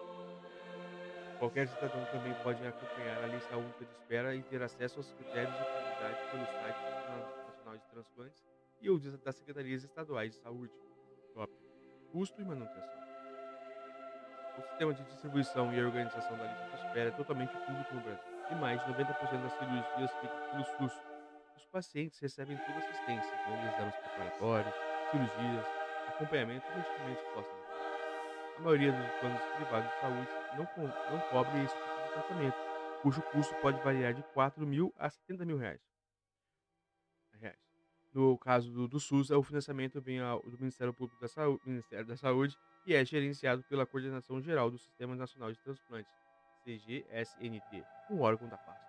Qualquer 1.38 1.68
cidadão 1.68 2.04
também 2.06 2.32
pode 2.42 2.64
acompanhar 2.64 3.24
a 3.24 3.26
lista 3.26 3.56
única 3.56 3.84
de 3.84 3.92
espera 3.92 4.34
e 4.34 4.42
ter 4.44 4.62
acesso 4.62 5.00
aos 5.00 5.12
critérios 5.12 5.54
de 5.54 5.64
prioridade 5.64 6.30
pelo 6.30 6.46
site 6.46 6.94
transplantes 7.94 8.42
e 8.84 8.90
ou 8.90 8.98
das 8.98 9.36
secretarias 9.36 9.82
estaduais 9.82 10.32
de 10.32 10.36
saúde. 10.36 10.72
Custo 12.12 12.40
e 12.40 12.44
manutenção. 12.44 13.04
O 14.58 14.62
sistema 14.62 14.94
de 14.94 15.02
distribuição 15.04 15.74
e 15.74 15.82
organização 15.82 16.36
da 16.36 16.44
lista 16.44 16.68
de 16.68 16.86
espera 16.86 17.08
é 17.08 17.12
totalmente 17.12 17.50
público 17.66 17.94
no 17.94 18.00
Brasil, 18.02 18.24
e 18.52 18.54
mais 18.54 18.78
de 18.84 18.92
90% 18.92 19.42
das 19.42 19.52
cirurgias 19.54 20.12
feitas 20.20 20.50
pelo 20.50 20.64
SUS. 20.64 21.02
Os 21.56 21.66
pacientes 21.66 22.20
recebem 22.20 22.56
toda 22.58 22.78
assistência, 22.78 23.34
incluindo 23.34 23.66
exames 23.74 23.96
preparatórios, 23.96 24.74
cirurgias, 25.10 25.66
acompanhamento 26.08 26.66
e 26.70 26.76
medicamentos 26.76 27.24
postos. 27.34 27.58
A 28.56 28.60
maioria 28.60 28.92
dos 28.92 29.10
planos 29.18 29.42
privados 29.56 29.90
de 29.90 30.00
saúde 30.00 30.28
não, 30.56 30.66
co 30.66 30.82
não 30.82 31.20
cobre 31.30 31.64
esse 31.64 31.74
tipo 31.74 32.02
de 32.04 32.12
tratamento, 32.12 32.56
cujo 33.02 33.22
custo 33.22 33.54
pode 33.56 33.82
variar 33.82 34.12
de 34.12 34.22
4 34.34 34.64
mil 34.64 34.94
a 34.98 35.10
70 35.10 35.44
mil 35.46 35.56
reais. 35.56 35.93
No 38.14 38.38
caso 38.38 38.70
do, 38.70 38.86
do 38.86 39.00
SUS, 39.00 39.30
o 39.30 39.42
financiamento 39.42 40.00
vem 40.00 40.20
ao, 40.20 40.40
do 40.42 40.56
Ministério 40.56 40.94
Público 40.94 41.20
da 41.20 41.26
Saúde, 41.26 41.60
Ministério 41.66 42.06
da 42.06 42.16
Saúde 42.16 42.56
e 42.86 42.94
é 42.94 43.04
gerenciado 43.04 43.64
pela 43.64 43.84
Coordenação 43.84 44.40
Geral 44.40 44.70
do 44.70 44.78
Sistema 44.78 45.16
Nacional 45.16 45.50
de 45.50 45.58
Transplantes, 45.58 46.14
CGSNT, 46.62 47.84
um 48.08 48.20
órgão 48.20 48.48
da 48.48 48.56
pasta. 48.56 48.86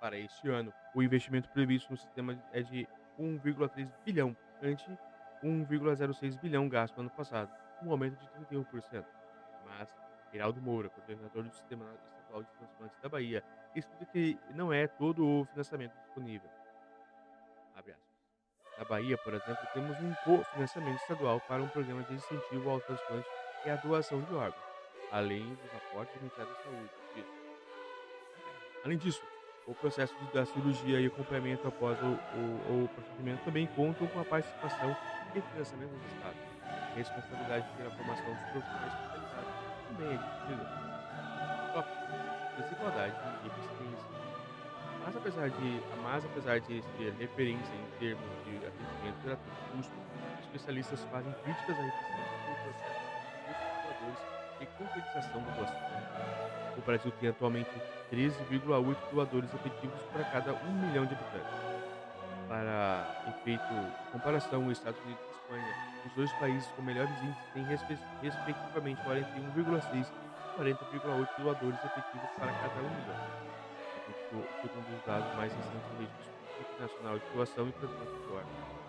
Para 0.00 0.16
este 0.16 0.48
ano, 0.48 0.72
o 0.94 1.02
investimento 1.02 1.48
previsto 1.50 1.90
no 1.90 1.96
sistema 1.96 2.40
é 2.52 2.62
de 2.62 2.86
1,3 3.18 3.90
bilhão, 4.04 4.36
ante 4.62 4.88
1,06 5.42 6.40
bilhão 6.40 6.68
gasto 6.68 6.94
no 6.94 7.02
ano 7.02 7.10
passado, 7.10 7.50
um 7.82 7.90
aumento 7.90 8.16
de 8.20 8.54
31%. 8.54 9.04
Mas 9.66 9.92
Geraldo 10.32 10.62
Moura, 10.62 10.90
coordenador 10.90 11.42
do 11.42 11.54
Sistema 11.54 11.86
Estadual 12.06 12.44
de 12.44 12.50
Transplantes 12.52 13.00
da 13.02 13.08
Bahia, 13.08 13.42
explica 13.74 14.06
que 14.06 14.38
não 14.54 14.72
é 14.72 14.86
todo 14.86 15.26
o 15.26 15.44
financiamento 15.46 15.96
disponível. 15.98 16.50
Na 18.78 18.84
Bahia, 18.84 19.16
por 19.18 19.32
exemplo, 19.32 19.68
temos 19.72 19.96
um 20.00 20.14
cofinanciamento 20.24 21.00
estadual 21.00 21.40
para 21.40 21.62
um 21.62 21.68
programa 21.68 22.02
de 22.02 22.14
incentivo 22.14 22.70
ao 22.70 22.80
transplante 22.80 23.28
e 23.64 23.70
à 23.70 23.76
doação 23.76 24.20
de 24.20 24.34
órgãos, 24.34 24.64
além 25.12 25.48
dos 25.54 25.74
aportes 25.74 26.14
do 26.14 26.20
Ministério 26.20 26.52
da 26.52 26.62
Saúde. 26.62 27.04
Além 28.84 28.98
disso, 28.98 29.22
o 29.66 29.74
processo 29.74 30.14
da 30.32 30.44
cirurgia 30.44 31.00
e 31.00 31.06
acompanhamento 31.06 31.66
após 31.66 31.98
o, 32.02 32.06
o, 32.06 32.84
o 32.84 32.88
procedimento 32.88 33.44
também 33.44 33.66
contam 33.68 34.06
com 34.08 34.20
a 34.20 34.24
participação 34.24 34.94
e 35.34 35.40
financiamento 35.40 35.90
dos 35.90 36.12
estados. 36.12 36.40
A 36.64 36.94
responsabilidade 36.94 37.66
pela 37.76 37.90
formação 37.90 38.26
dos 38.26 38.50
profissionais 38.50 38.92
especializados 38.92 39.54
também 39.88 40.06
é 40.08 40.18
dividida. 40.18 40.84
Desigualdade 42.58 43.14
e 43.42 43.46
eficiência. 43.46 44.23
Mas 45.14 45.22
apesar 45.22 45.48
de, 45.48 45.80
mas 46.02 46.24
apesar 46.24 46.58
de 46.58 46.82
ser 46.82 47.14
referência 47.20 47.72
em 47.72 47.98
termos 48.00 48.26
de 48.44 48.56
atendimento 48.56 49.22
gratuito 49.24 49.58
e 49.62 49.76
custo, 49.76 49.94
especialistas 50.42 51.04
fazem 51.04 51.32
críticas 51.44 51.78
à 51.78 51.86
eficiência 51.86 52.24
do 52.24 52.44
processo 52.44 53.04
de 54.58 54.66
concretização 54.66 55.40
do 55.40 55.50
doação. 55.56 55.78
O 56.76 56.80
Brasil 56.80 57.12
tem 57.20 57.28
atualmente 57.28 57.70
13,8 58.12 58.96
doadores 59.12 59.54
efetivos 59.54 60.02
para 60.12 60.24
cada 60.24 60.52
1 60.52 60.72
milhão 60.72 61.06
de 61.06 61.14
habitantes. 61.14 61.60
Para 62.48 63.06
efeito 63.28 63.62
de 63.62 64.10
comparação, 64.10 64.66
os 64.66 64.78
Estados 64.78 65.00
Unidos 65.04 65.22
e 65.22 65.30
Espanha, 65.30 65.74
os 66.06 66.12
dois 66.14 66.32
países 66.34 66.68
com 66.74 66.82
melhores 66.82 67.14
índices, 67.22 67.44
têm 67.54 67.64
respectivamente 67.64 69.00
41,6 69.02 70.06
e 70.56 70.60
40,8 70.60 71.28
doadores 71.38 71.78
efetivos 71.84 72.30
para 72.36 72.52
cada 72.52 72.80
1 72.80 72.82
milhão 72.82 73.63
segundo 74.30 74.96
os 74.96 75.04
dados 75.06 75.34
mais 75.36 75.52
recentes 75.52 75.88
do 75.90 75.98
Registro 75.98 76.80
Nacional 76.80 77.18
de 77.18 77.24
Doação 77.34 77.68
e 77.68 77.72
Transplante 77.72 78.10
de. 78.10 78.84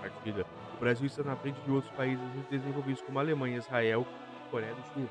Partida. 0.00 0.46
O 0.74 0.80
Brasil 0.80 1.06
está 1.06 1.24
na 1.24 1.36
frente 1.36 1.60
de 1.60 1.70
outros 1.70 1.92
países 1.94 2.24
desenvolvidos 2.48 3.02
como 3.02 3.18
Alemanha, 3.18 3.58
Israel 3.58 4.06
e 4.46 4.50
Coreia 4.50 4.74
do 4.74 4.82
Sul. 4.94 5.08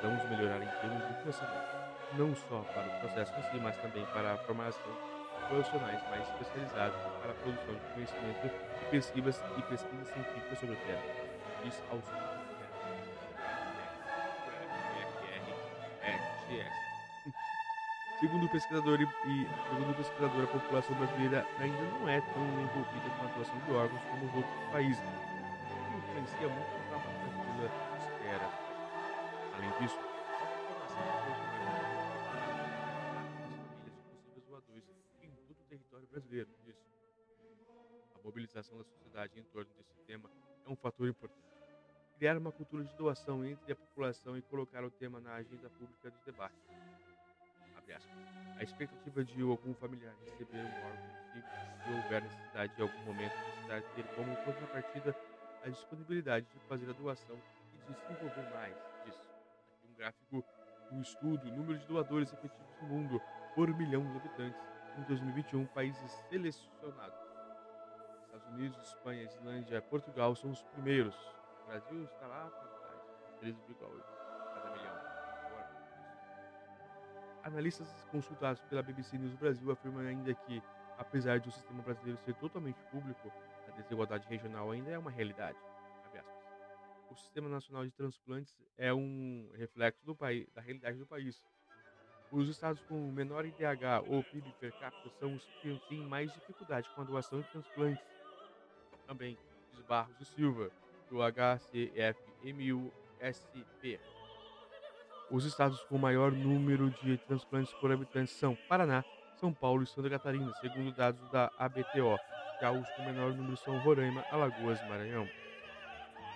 Precisamos 0.00 0.30
melhorar 0.30 0.62
em 0.62 0.80
termos 0.80 1.08
de 1.08 1.14
financiamento, 1.14 1.76
não 2.16 2.36
só 2.36 2.60
para 2.72 2.86
o 2.86 3.00
processo 3.00 3.32
em 3.36 3.42
si, 3.50 3.60
mas 3.60 3.76
também 3.78 4.06
para 4.06 4.34
a 4.34 4.36
formação 4.38 4.92
de 4.92 5.48
profissionais 5.48 6.08
mais 6.08 6.28
especializados 6.28 6.96
para 7.20 7.32
a 7.32 7.34
produção 7.34 7.74
de 7.74 7.94
conhecimento 7.94 8.46
e 8.46 8.90
pesquisas, 8.90 9.42
e 9.56 9.62
pesquisas 9.62 10.08
científicas 10.08 10.58
sobre 10.60 10.76
o 10.76 10.78
tema. 10.86 11.02
Diz 11.64 11.82
Alcino. 11.90 12.37
Segundo 18.18 18.46
o 18.46 18.48
pesquisador, 18.48 19.00
e, 19.00 19.06
segundo 19.70 19.92
o 19.92 19.94
pesquisador, 19.94 20.42
a 20.42 20.46
população 20.48 20.96
brasileira 20.96 21.46
ainda 21.60 21.82
não 21.82 22.08
é 22.08 22.20
tão 22.20 22.42
envolvida 22.60 23.10
com 23.16 23.24
a 23.24 23.28
doação 23.32 23.58
de 23.60 23.72
órgãos 23.72 24.02
como 24.10 24.26
os 24.26 24.34
outros 24.34 24.72
países, 24.72 25.00
o 25.00 25.06
que 25.70 25.96
influencia 25.98 26.48
muito 26.48 26.90
na 26.90 26.98
fila 26.98 27.68
de 27.68 28.02
espera. 28.02 28.50
Além 29.54 29.70
disso, 29.78 29.98
o 35.92 36.06
brasileiro. 36.10 36.48
Isso. 36.66 36.88
A 38.16 38.22
mobilização 38.24 38.78
da 38.78 38.84
sociedade 38.84 39.38
em 39.38 39.44
torno 39.44 39.70
desse 39.76 39.94
tema 40.08 40.28
é 40.66 40.68
um 40.68 40.74
fator 40.74 41.08
importante. 41.08 41.46
Criar 42.16 42.36
uma 42.36 42.50
cultura 42.50 42.82
de 42.82 42.92
doação 42.96 43.44
entre 43.44 43.72
a 43.72 43.76
população 43.76 44.36
e 44.36 44.42
colocar 44.42 44.82
o 44.82 44.90
tema 44.90 45.20
na 45.20 45.34
agenda 45.34 45.70
pública 45.70 46.10
dos 46.10 46.20
debates 46.22 46.58
a 47.94 48.62
expectativa 48.62 49.24
de 49.24 49.42
algum 49.42 49.74
familiar 49.74 50.14
receber 50.24 50.58
um 50.58 50.86
órgão 50.86 51.18
se, 51.32 51.40
se 51.40 51.92
houver 51.92 52.22
necessidade 52.22 52.72
em 52.76 52.82
algum 52.82 53.04
momento, 53.04 53.32
precisar 53.32 53.82
ter 53.94 54.04
como 54.14 54.36
contrapartida 54.44 55.16
a 55.64 55.68
disponibilidade 55.68 56.46
de 56.46 56.58
fazer 56.60 56.90
a 56.90 56.92
doação 56.92 57.36
e 57.74 57.92
de 57.92 57.98
se 57.98 58.12
envolver 58.12 58.50
mais 58.54 58.74
disso. 59.04 59.22
Aqui 59.76 59.88
um 59.88 59.94
gráfico 59.94 60.44
do 60.90 61.00
estudo, 61.00 61.44
número 61.52 61.78
de 61.78 61.86
doadores 61.86 62.32
efetivos 62.32 62.82
no 62.82 62.88
mundo 62.88 63.20
por 63.54 63.68
milhão 63.76 64.02
de 64.10 64.16
habitantes 64.16 64.60
em 64.96 65.02
2021, 65.02 65.66
países 65.66 66.10
selecionados. 66.28 67.18
Estados 68.24 68.46
Unidos, 68.48 68.88
Espanha, 68.88 69.22
Islândia, 69.24 69.82
Portugal 69.82 70.34
são 70.34 70.50
os 70.50 70.62
primeiros. 70.62 71.14
O 71.62 71.66
Brasil 71.66 72.04
está 72.04 72.26
lá 72.26 72.50
para 72.50 72.68
trás, 72.68 73.54
13,8. 73.56 74.17
Analistas 77.48 77.88
consultados 78.10 78.60
pela 78.62 78.82
BBC 78.82 79.16
News 79.16 79.34
Brasil 79.34 79.70
afirmam 79.70 80.06
ainda 80.06 80.34
que, 80.34 80.62
apesar 80.98 81.40
de 81.40 81.48
o 81.48 81.52
sistema 81.52 81.82
brasileiro 81.82 82.18
ser 82.20 82.34
totalmente 82.34 82.78
público, 82.90 83.32
a 83.66 83.70
desigualdade 83.70 84.28
regional 84.28 84.70
ainda 84.70 84.90
é 84.90 84.98
uma 84.98 85.10
realidade. 85.10 85.58
O 87.10 87.16
Sistema 87.16 87.48
Nacional 87.48 87.84
de 87.86 87.90
Transplantes 87.92 88.54
é 88.76 88.92
um 88.92 89.50
reflexo 89.54 90.04
do 90.04 90.14
país, 90.14 90.46
da 90.54 90.60
realidade 90.60 90.98
do 90.98 91.06
país. 91.06 91.42
Os 92.30 92.46
estados 92.50 92.82
com 92.82 93.10
menor 93.10 93.46
IDH 93.46 94.04
ou 94.06 94.22
PIB 94.22 94.52
per 94.60 94.72
capita 94.78 95.08
são 95.18 95.34
os 95.34 95.42
que 95.62 95.80
têm 95.88 96.02
mais 96.02 96.30
dificuldade 96.32 96.86
com 96.94 97.00
a 97.00 97.04
doação 97.04 97.40
de 97.40 97.48
transplantes. 97.48 98.04
Também, 99.06 99.38
diz 99.72 99.80
Barros 99.86 100.20
e 100.20 100.26
Silva, 100.26 100.70
do 101.08 101.22
HCFMUSP. 101.22 102.28
Os 105.30 105.44
estados 105.44 105.82
com 105.82 105.98
maior 105.98 106.32
número 106.32 106.88
de 107.02 107.18
transplantes 107.18 107.70
por 107.74 107.92
habitantes 107.92 108.32
são 108.32 108.56
Paraná, 108.66 109.04
São 109.38 109.52
Paulo 109.52 109.82
e 109.82 109.86
Santa 109.86 110.08
Catarina, 110.08 110.50
segundo 110.54 110.90
dados 110.90 111.20
da 111.30 111.50
ABTO. 111.58 112.16
Já 112.62 112.72
os 112.72 112.88
com 112.92 113.04
menor 113.04 113.34
número 113.34 113.54
são 113.58 113.78
Roraima, 113.80 114.24
Alagoas 114.32 114.80
e 114.80 114.88
Maranhão. 114.88 115.28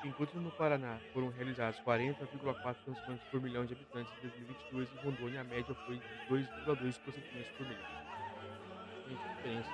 Enquanto 0.05 0.35
no 0.35 0.51
Paraná 0.51 0.99
foram 1.15 1.31
realizados 1.31 1.81
40,4 1.81 2.77
transplantes 2.85 3.25
por 3.31 3.41
milhão 3.41 3.65
de 3.65 3.73
habitantes 3.73 4.13
em 4.19 4.29
2022, 4.29 4.89
em 4.93 4.97
Rondônia 5.07 5.41
a 5.41 5.45
média 5.45 5.75
foi 5.87 5.97
de 5.97 6.03
2,2 6.29 6.99
procedimentos 7.01 7.51
por 7.57 7.67
milhão. 7.67 7.83
Diferença. 9.09 9.71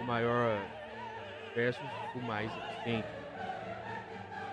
O 0.00 0.04
maior 0.04 0.56
versus 1.52 1.82
o 2.14 2.18
mais. 2.20 2.52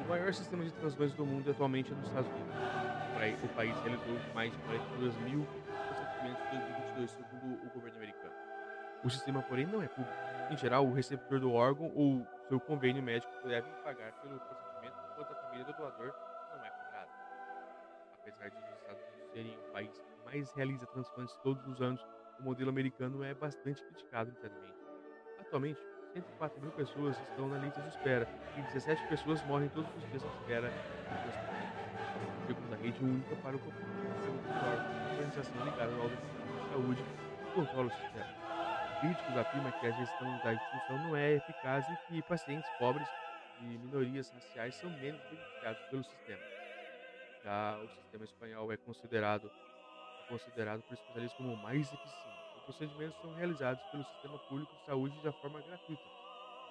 O 0.04 0.10
maior 0.10 0.34
sistema 0.34 0.64
de 0.66 0.72
transplantes 0.72 1.16
do 1.16 1.26
mundo 1.26 1.52
atualmente 1.52 1.92
é 1.92 1.96
nos 1.96 2.08
Estados 2.08 2.30
Unidos 2.32 2.83
o 3.32 3.48
país 3.56 3.78
realizou 3.80 4.20
mais 4.34 4.52
de 4.52 4.58
42 4.60 5.16
mil 5.20 5.48
procedimentos 5.88 6.44
em 6.52 6.60
2022, 6.60 7.12
segundo 7.12 7.66
o 7.66 7.70
governo 7.70 7.98
americano. 7.98 8.34
O 9.04 9.10
sistema, 9.10 9.42
porém, 9.44 9.66
não 9.66 9.82
é 9.82 9.88
público. 9.88 10.18
Em 10.50 10.58
geral, 10.58 10.86
o 10.86 10.94
receptor 10.94 11.40
do 11.40 11.52
órgão 11.54 11.92
ou 11.96 12.26
seu 12.48 12.60
convênio 12.60 13.02
médico 13.02 13.32
deve 13.48 13.68
pagar 13.84 14.12
pelo 14.22 14.40
procedimento, 14.40 14.98
enquanto 15.12 15.32
a 15.32 15.36
família 15.36 15.66
do 15.66 15.74
doador 15.74 16.14
não 16.56 16.66
é 16.66 16.70
cobrada. 16.70 17.10
Apesar 18.20 18.50
de 18.50 18.58
os 18.58 18.78
Estados 18.80 19.04
Unidos 19.04 19.32
serem 19.32 19.58
o 19.58 19.72
país 19.72 20.00
que 20.00 20.26
mais 20.26 20.52
realiza 20.54 20.86
transplantes 20.88 21.38
todos 21.44 21.66
os 21.68 21.82
anos, 21.82 22.06
o 22.40 22.44
modelo 22.44 22.70
americano 22.70 23.24
é 23.24 23.34
bastante 23.34 23.84
criticado 23.84 24.32
internamente. 24.32 24.78
Atualmente, 25.40 25.82
104 26.14 26.62
mil 26.62 26.72
pessoas 26.72 27.20
estão 27.20 27.48
na 27.48 27.58
lista 27.58 27.82
de 27.82 27.90
espera 27.90 28.28
e 28.58 28.62
17 28.62 29.08
pessoas 29.08 29.44
morrem 29.46 29.70
todos 29.70 29.90
os 29.96 30.10
dias 30.10 30.24
à 30.24 30.28
espera 30.28 30.72
segundo 32.46 32.74
a 32.74 32.78
rede 32.78 33.04
única 33.04 33.36
para 33.38 33.56
o 33.56 33.60
da 33.60 35.12
organização 35.12 35.66
ligada 35.66 35.94
ao 35.96 36.10
Sistema 36.10 36.62
de 36.62 36.70
Saúde 36.70 37.04
que 37.04 37.52
controla 37.56 37.88
o 37.88 37.92
sistema. 37.92 38.44
críticos 39.00 39.38
afirmam 39.38 39.72
que 39.72 39.88
a 39.88 39.92
gestão 39.92 40.38
da 40.44 40.54
instituição 40.54 40.98
não 41.00 41.16
é 41.16 41.32
eficaz 41.34 41.86
e 41.90 41.98
que 42.08 42.22
pacientes 42.24 42.70
pobres 42.80 43.08
e 43.62 43.78
minorias 43.78 44.30
raciais 44.32 44.76
são 44.76 44.90
menos 44.90 45.22
beneficiados 45.30 45.82
pelo 45.90 46.04
sistema. 46.04 46.42
Já 47.44 47.78
o 47.78 47.88
sistema 47.90 48.24
espanhol 48.26 48.72
é 48.72 48.78
considerado, 48.78 49.48
é 49.48 50.30
considerado 50.30 50.82
por 50.84 50.94
especialistas 50.94 51.38
como 51.38 51.54
o 51.54 51.58
mais 51.58 51.92
eficiente. 51.94 52.44
Os 52.58 52.64
procedimentos 52.64 53.20
são 53.22 53.34
realizados 53.36 53.84
pelo 53.92 54.04
sistema 54.04 54.38
público 54.50 54.74
de 54.76 54.86
saúde 54.86 55.16
de 55.22 55.32
forma 55.34 55.62
gratuita. 55.62 56.04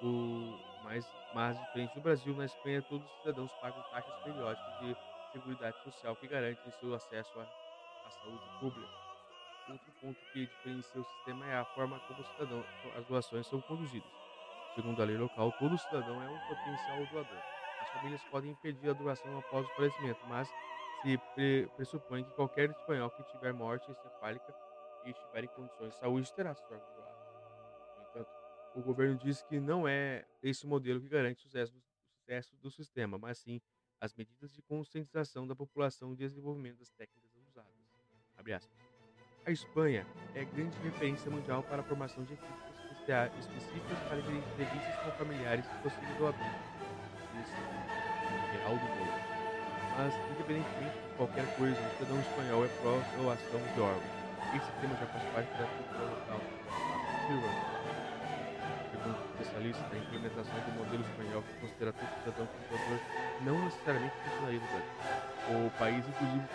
O 0.02 0.59
mais, 0.83 1.07
mas 1.35 1.59
diferente 1.59 1.95
do 1.95 2.00
Brasil, 2.00 2.35
na 2.35 2.45
Espanha 2.45 2.83
todos 2.83 3.07
os 3.07 3.19
cidadãos 3.21 3.52
pagam 3.61 3.83
taxas 3.91 4.14
periódicas 4.25 4.81
de 4.81 5.12
seguridade 5.33 5.83
social 5.83 6.15
que 6.17 6.29
garantem 6.29 6.71
seu 6.73 6.95
acesso 6.95 7.39
à, 7.41 7.45
à 8.05 8.11
saúde 8.11 8.45
pública. 8.61 9.03
Outro 9.69 9.93
ponto 10.01 10.21
que 10.33 10.47
diferencia 10.47 11.01
o 11.01 11.05
sistema 11.05 11.47
é 11.47 11.57
a 11.57 11.65
forma 11.65 11.99
como 12.01 12.21
o 12.21 12.25
cidadão, 12.25 12.65
as 12.97 13.07
doações 13.07 13.47
são 13.47 13.61
conduzidas. 13.62 14.11
Segundo 14.75 15.01
a 15.01 15.05
lei 15.05 15.17
local, 15.17 15.53
todo 15.53 15.79
cidadão 15.79 16.23
é 16.23 16.29
um 16.29 16.39
potencial 16.49 17.07
doador. 17.07 17.43
As 17.81 17.91
famílias 17.91 18.25
podem 18.25 18.53
impedir 18.53 18.91
a 18.91 18.93
doação 18.93 19.39
após 19.39 19.67
o 19.67 19.75
falecimento, 19.75 20.21
mas 20.27 20.49
se 21.03 21.19
pre 21.35 21.69
pressupõe 21.77 22.25
que 22.25 22.33
qualquer 22.33 22.71
espanhol 22.71 23.11
que 23.11 23.23
tiver 23.25 23.53
morte 23.53 23.91
encefálica 23.91 24.55
e 25.05 25.11
estiver 25.11 25.45
em 25.45 25.49
condições 25.49 25.91
de 25.91 25.99
saúde 25.99 26.33
terá 26.33 26.55
seu 26.55 26.67
órgão 26.71 26.95
doado. 26.95 27.12
No 27.97 28.03
entanto, 28.03 28.31
o 28.75 28.83
governo 28.83 29.17
diz 29.19 29.43
que 29.43 29.61
não 29.61 29.87
é 29.87 30.25
esse 30.43 30.65
o 30.65 30.69
modelo 30.69 31.01
que 31.01 31.09
garante 31.09 31.41
o 31.41 31.43
sucesso, 31.43 31.77
o 31.77 32.21
sucesso 32.21 32.57
do 32.57 32.71
sistema, 32.71 33.19
mas 33.19 33.39
sim 33.39 33.61
as 34.02 34.12
medidas 34.14 34.52
de 34.52 34.61
conscientização 34.62 35.47
da 35.47 35.54
população 35.54 36.12
e 36.12 36.16
desenvolvimento 36.16 36.80
das 36.80 36.90
técnicas 36.90 37.30
usadas. 37.49 37.71
A 39.47 39.52
Espanha 39.52 40.04
é 40.35 40.44
grande 40.44 40.76
referência 40.78 41.30
mundial 41.30 41.62
para 41.62 41.82
a 41.82 41.85
formação 41.85 42.25
de 42.25 42.32
equipes 42.35 42.73
específicas 43.38 43.99
para 44.09 44.18
entrevistas 44.18 44.97
com 45.04 45.11
familiares 45.12 45.64
possíveis 45.82 46.16
doadores, 46.18 46.52
disse 47.32 47.54
Geraldo 48.52 48.85
Moura. 48.85 49.23
Mas, 49.97 50.14
independentemente 50.32 50.99
de 50.99 51.16
qualquer 51.16 51.56
coisa, 51.56 51.80
o 51.80 51.90
cidadão 51.99 52.21
espanhol 52.21 52.64
é 52.64 52.68
pró-doação 52.80 53.61
de 53.75 53.80
órgãos. 53.80 54.23
Esse 54.56 54.71
tema 54.80 54.97
já 54.97 55.06
faz 55.06 55.23
parte 55.32 55.50
da 55.59 55.66
cultura 55.66 56.04
local. 56.11 56.40
Especialista, 59.43 59.83
a 59.91 59.99
implementação 59.99 60.55
do 60.55 60.71
modelo 60.79 61.03
espanhol 61.03 61.43
que 61.43 61.67
considera 61.67 61.93
todo 61.93 62.07
cidadão 62.23 62.47
como 62.47 62.63
doador 62.71 62.99
não 63.43 63.59
necessariamente 63.67 64.15
no 64.23 64.39
Brasil. 64.39 64.63
O 65.51 65.71
país, 65.83 65.99
inclusive, 66.07 66.47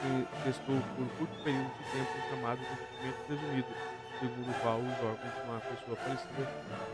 testou 0.48 0.80
por 0.96 1.08
curto 1.20 1.36
período 1.44 1.68
de 1.68 1.84
tempo 1.92 2.08
o 2.08 2.24
chamado 2.32 2.64
consentimento 2.64 3.20
presumido, 3.28 3.72
segundo 4.24 4.48
o 4.48 4.60
qual 4.64 4.80
os 4.80 4.98
órgãos 5.04 5.34
de 5.36 5.42
uma 5.44 5.60
pessoa 5.68 5.96
falecida 6.00 6.44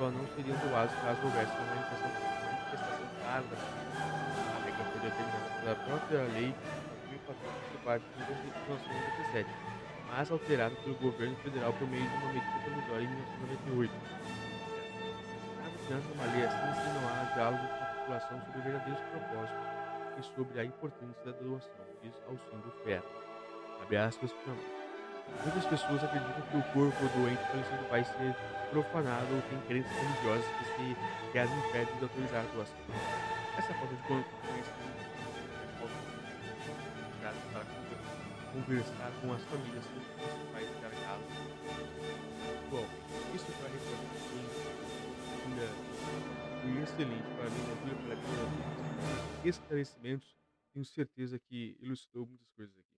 só 0.01 0.09
não 0.09 0.25
seriam 0.33 0.57
doados 0.65 0.95
caso 0.97 1.21
houvesse 1.21 1.53
uma 1.53 1.67
manifestação, 1.77 2.09
manifestação 2.41 3.05
clara 3.21 3.45
da 3.53 3.57
A 3.61 4.59
regra 4.65 4.83
foi 4.89 4.97
determinada 4.97 5.49
pela 5.61 5.75
própria 5.77 6.21
lei 6.33 6.49
de 6.49 7.05
1404 7.21 8.01
de 8.01 8.17
1997, 8.17 9.45
mas 10.09 10.31
alterada 10.31 10.73
pelo 10.81 10.95
governo 10.97 11.35
federal 11.45 11.71
por 11.77 11.85
meio 11.85 12.01
de 12.01 12.15
uma 12.17 12.33
medida 12.33 12.57
provisória 12.65 13.05
em 13.05 13.13
1998. 13.13 14.32
Lei 15.93 16.45
assim 16.45 16.89
não 16.97 17.07
há 17.07 17.23
diálogo 17.35 17.67
com 17.67 17.83
a 17.83 17.87
população 17.87 18.41
sobre 18.41 18.61
verdadeiros 18.61 18.99
propósitos 19.11 19.61
e 20.17 20.23
sobre 20.35 20.59
a 20.59 20.65
importância 20.65 21.23
da 21.23 21.31
doação, 21.33 21.85
diz 22.01 22.13
Alcindo 22.27 22.73
Ferro. 22.83 23.05
Abre 23.79 23.97
aspas 23.97 24.31
para 24.31 24.53
Muitas 25.43 25.65
pessoas 25.65 26.03
acreditam 26.03 26.41
que 26.49 26.57
o 26.57 26.63
corpo 26.73 27.17
doente 27.17 27.43
falecido 27.45 27.89
vai 27.89 28.03
ser 28.03 28.35
profanado 28.71 29.35
ou 29.35 29.41
tem 29.43 29.59
crenças 29.67 29.91
religiosas 29.91 30.45
que, 30.45 30.65
se, 30.65 30.97
que 31.31 31.39
as 31.39 31.49
impedem 31.49 31.95
de 31.95 32.03
autorizar 32.03 32.41
a 32.41 32.55
doação. 32.55 32.75
Essa 33.57 33.73
falta 33.73 33.93
de 33.95 34.01
conhecimento 34.03 34.73
para 37.51 37.63
conversar 38.51 39.11
com 39.21 39.33
as 39.33 39.41
famílias 39.43 39.83
sobre 39.85 39.99
os 39.99 40.15
principais 40.17 40.67
encarregados. 40.69 41.25
Bom, 42.69 42.85
isso 43.33 43.45
para 43.61 43.69
foi 46.61 46.81
excelente 46.81 47.27
para 47.35 47.49
mim, 47.49 47.61
vida, 47.85 47.95
pela 48.01 48.15
minha 48.15 49.49
esclarecimentos. 49.49 50.35
Tenho 50.73 50.85
certeza 50.85 51.37
que 51.37 51.77
ilustrou 51.79 52.25
muitas 52.25 52.49
coisas 52.51 52.75
aqui. 52.77 52.92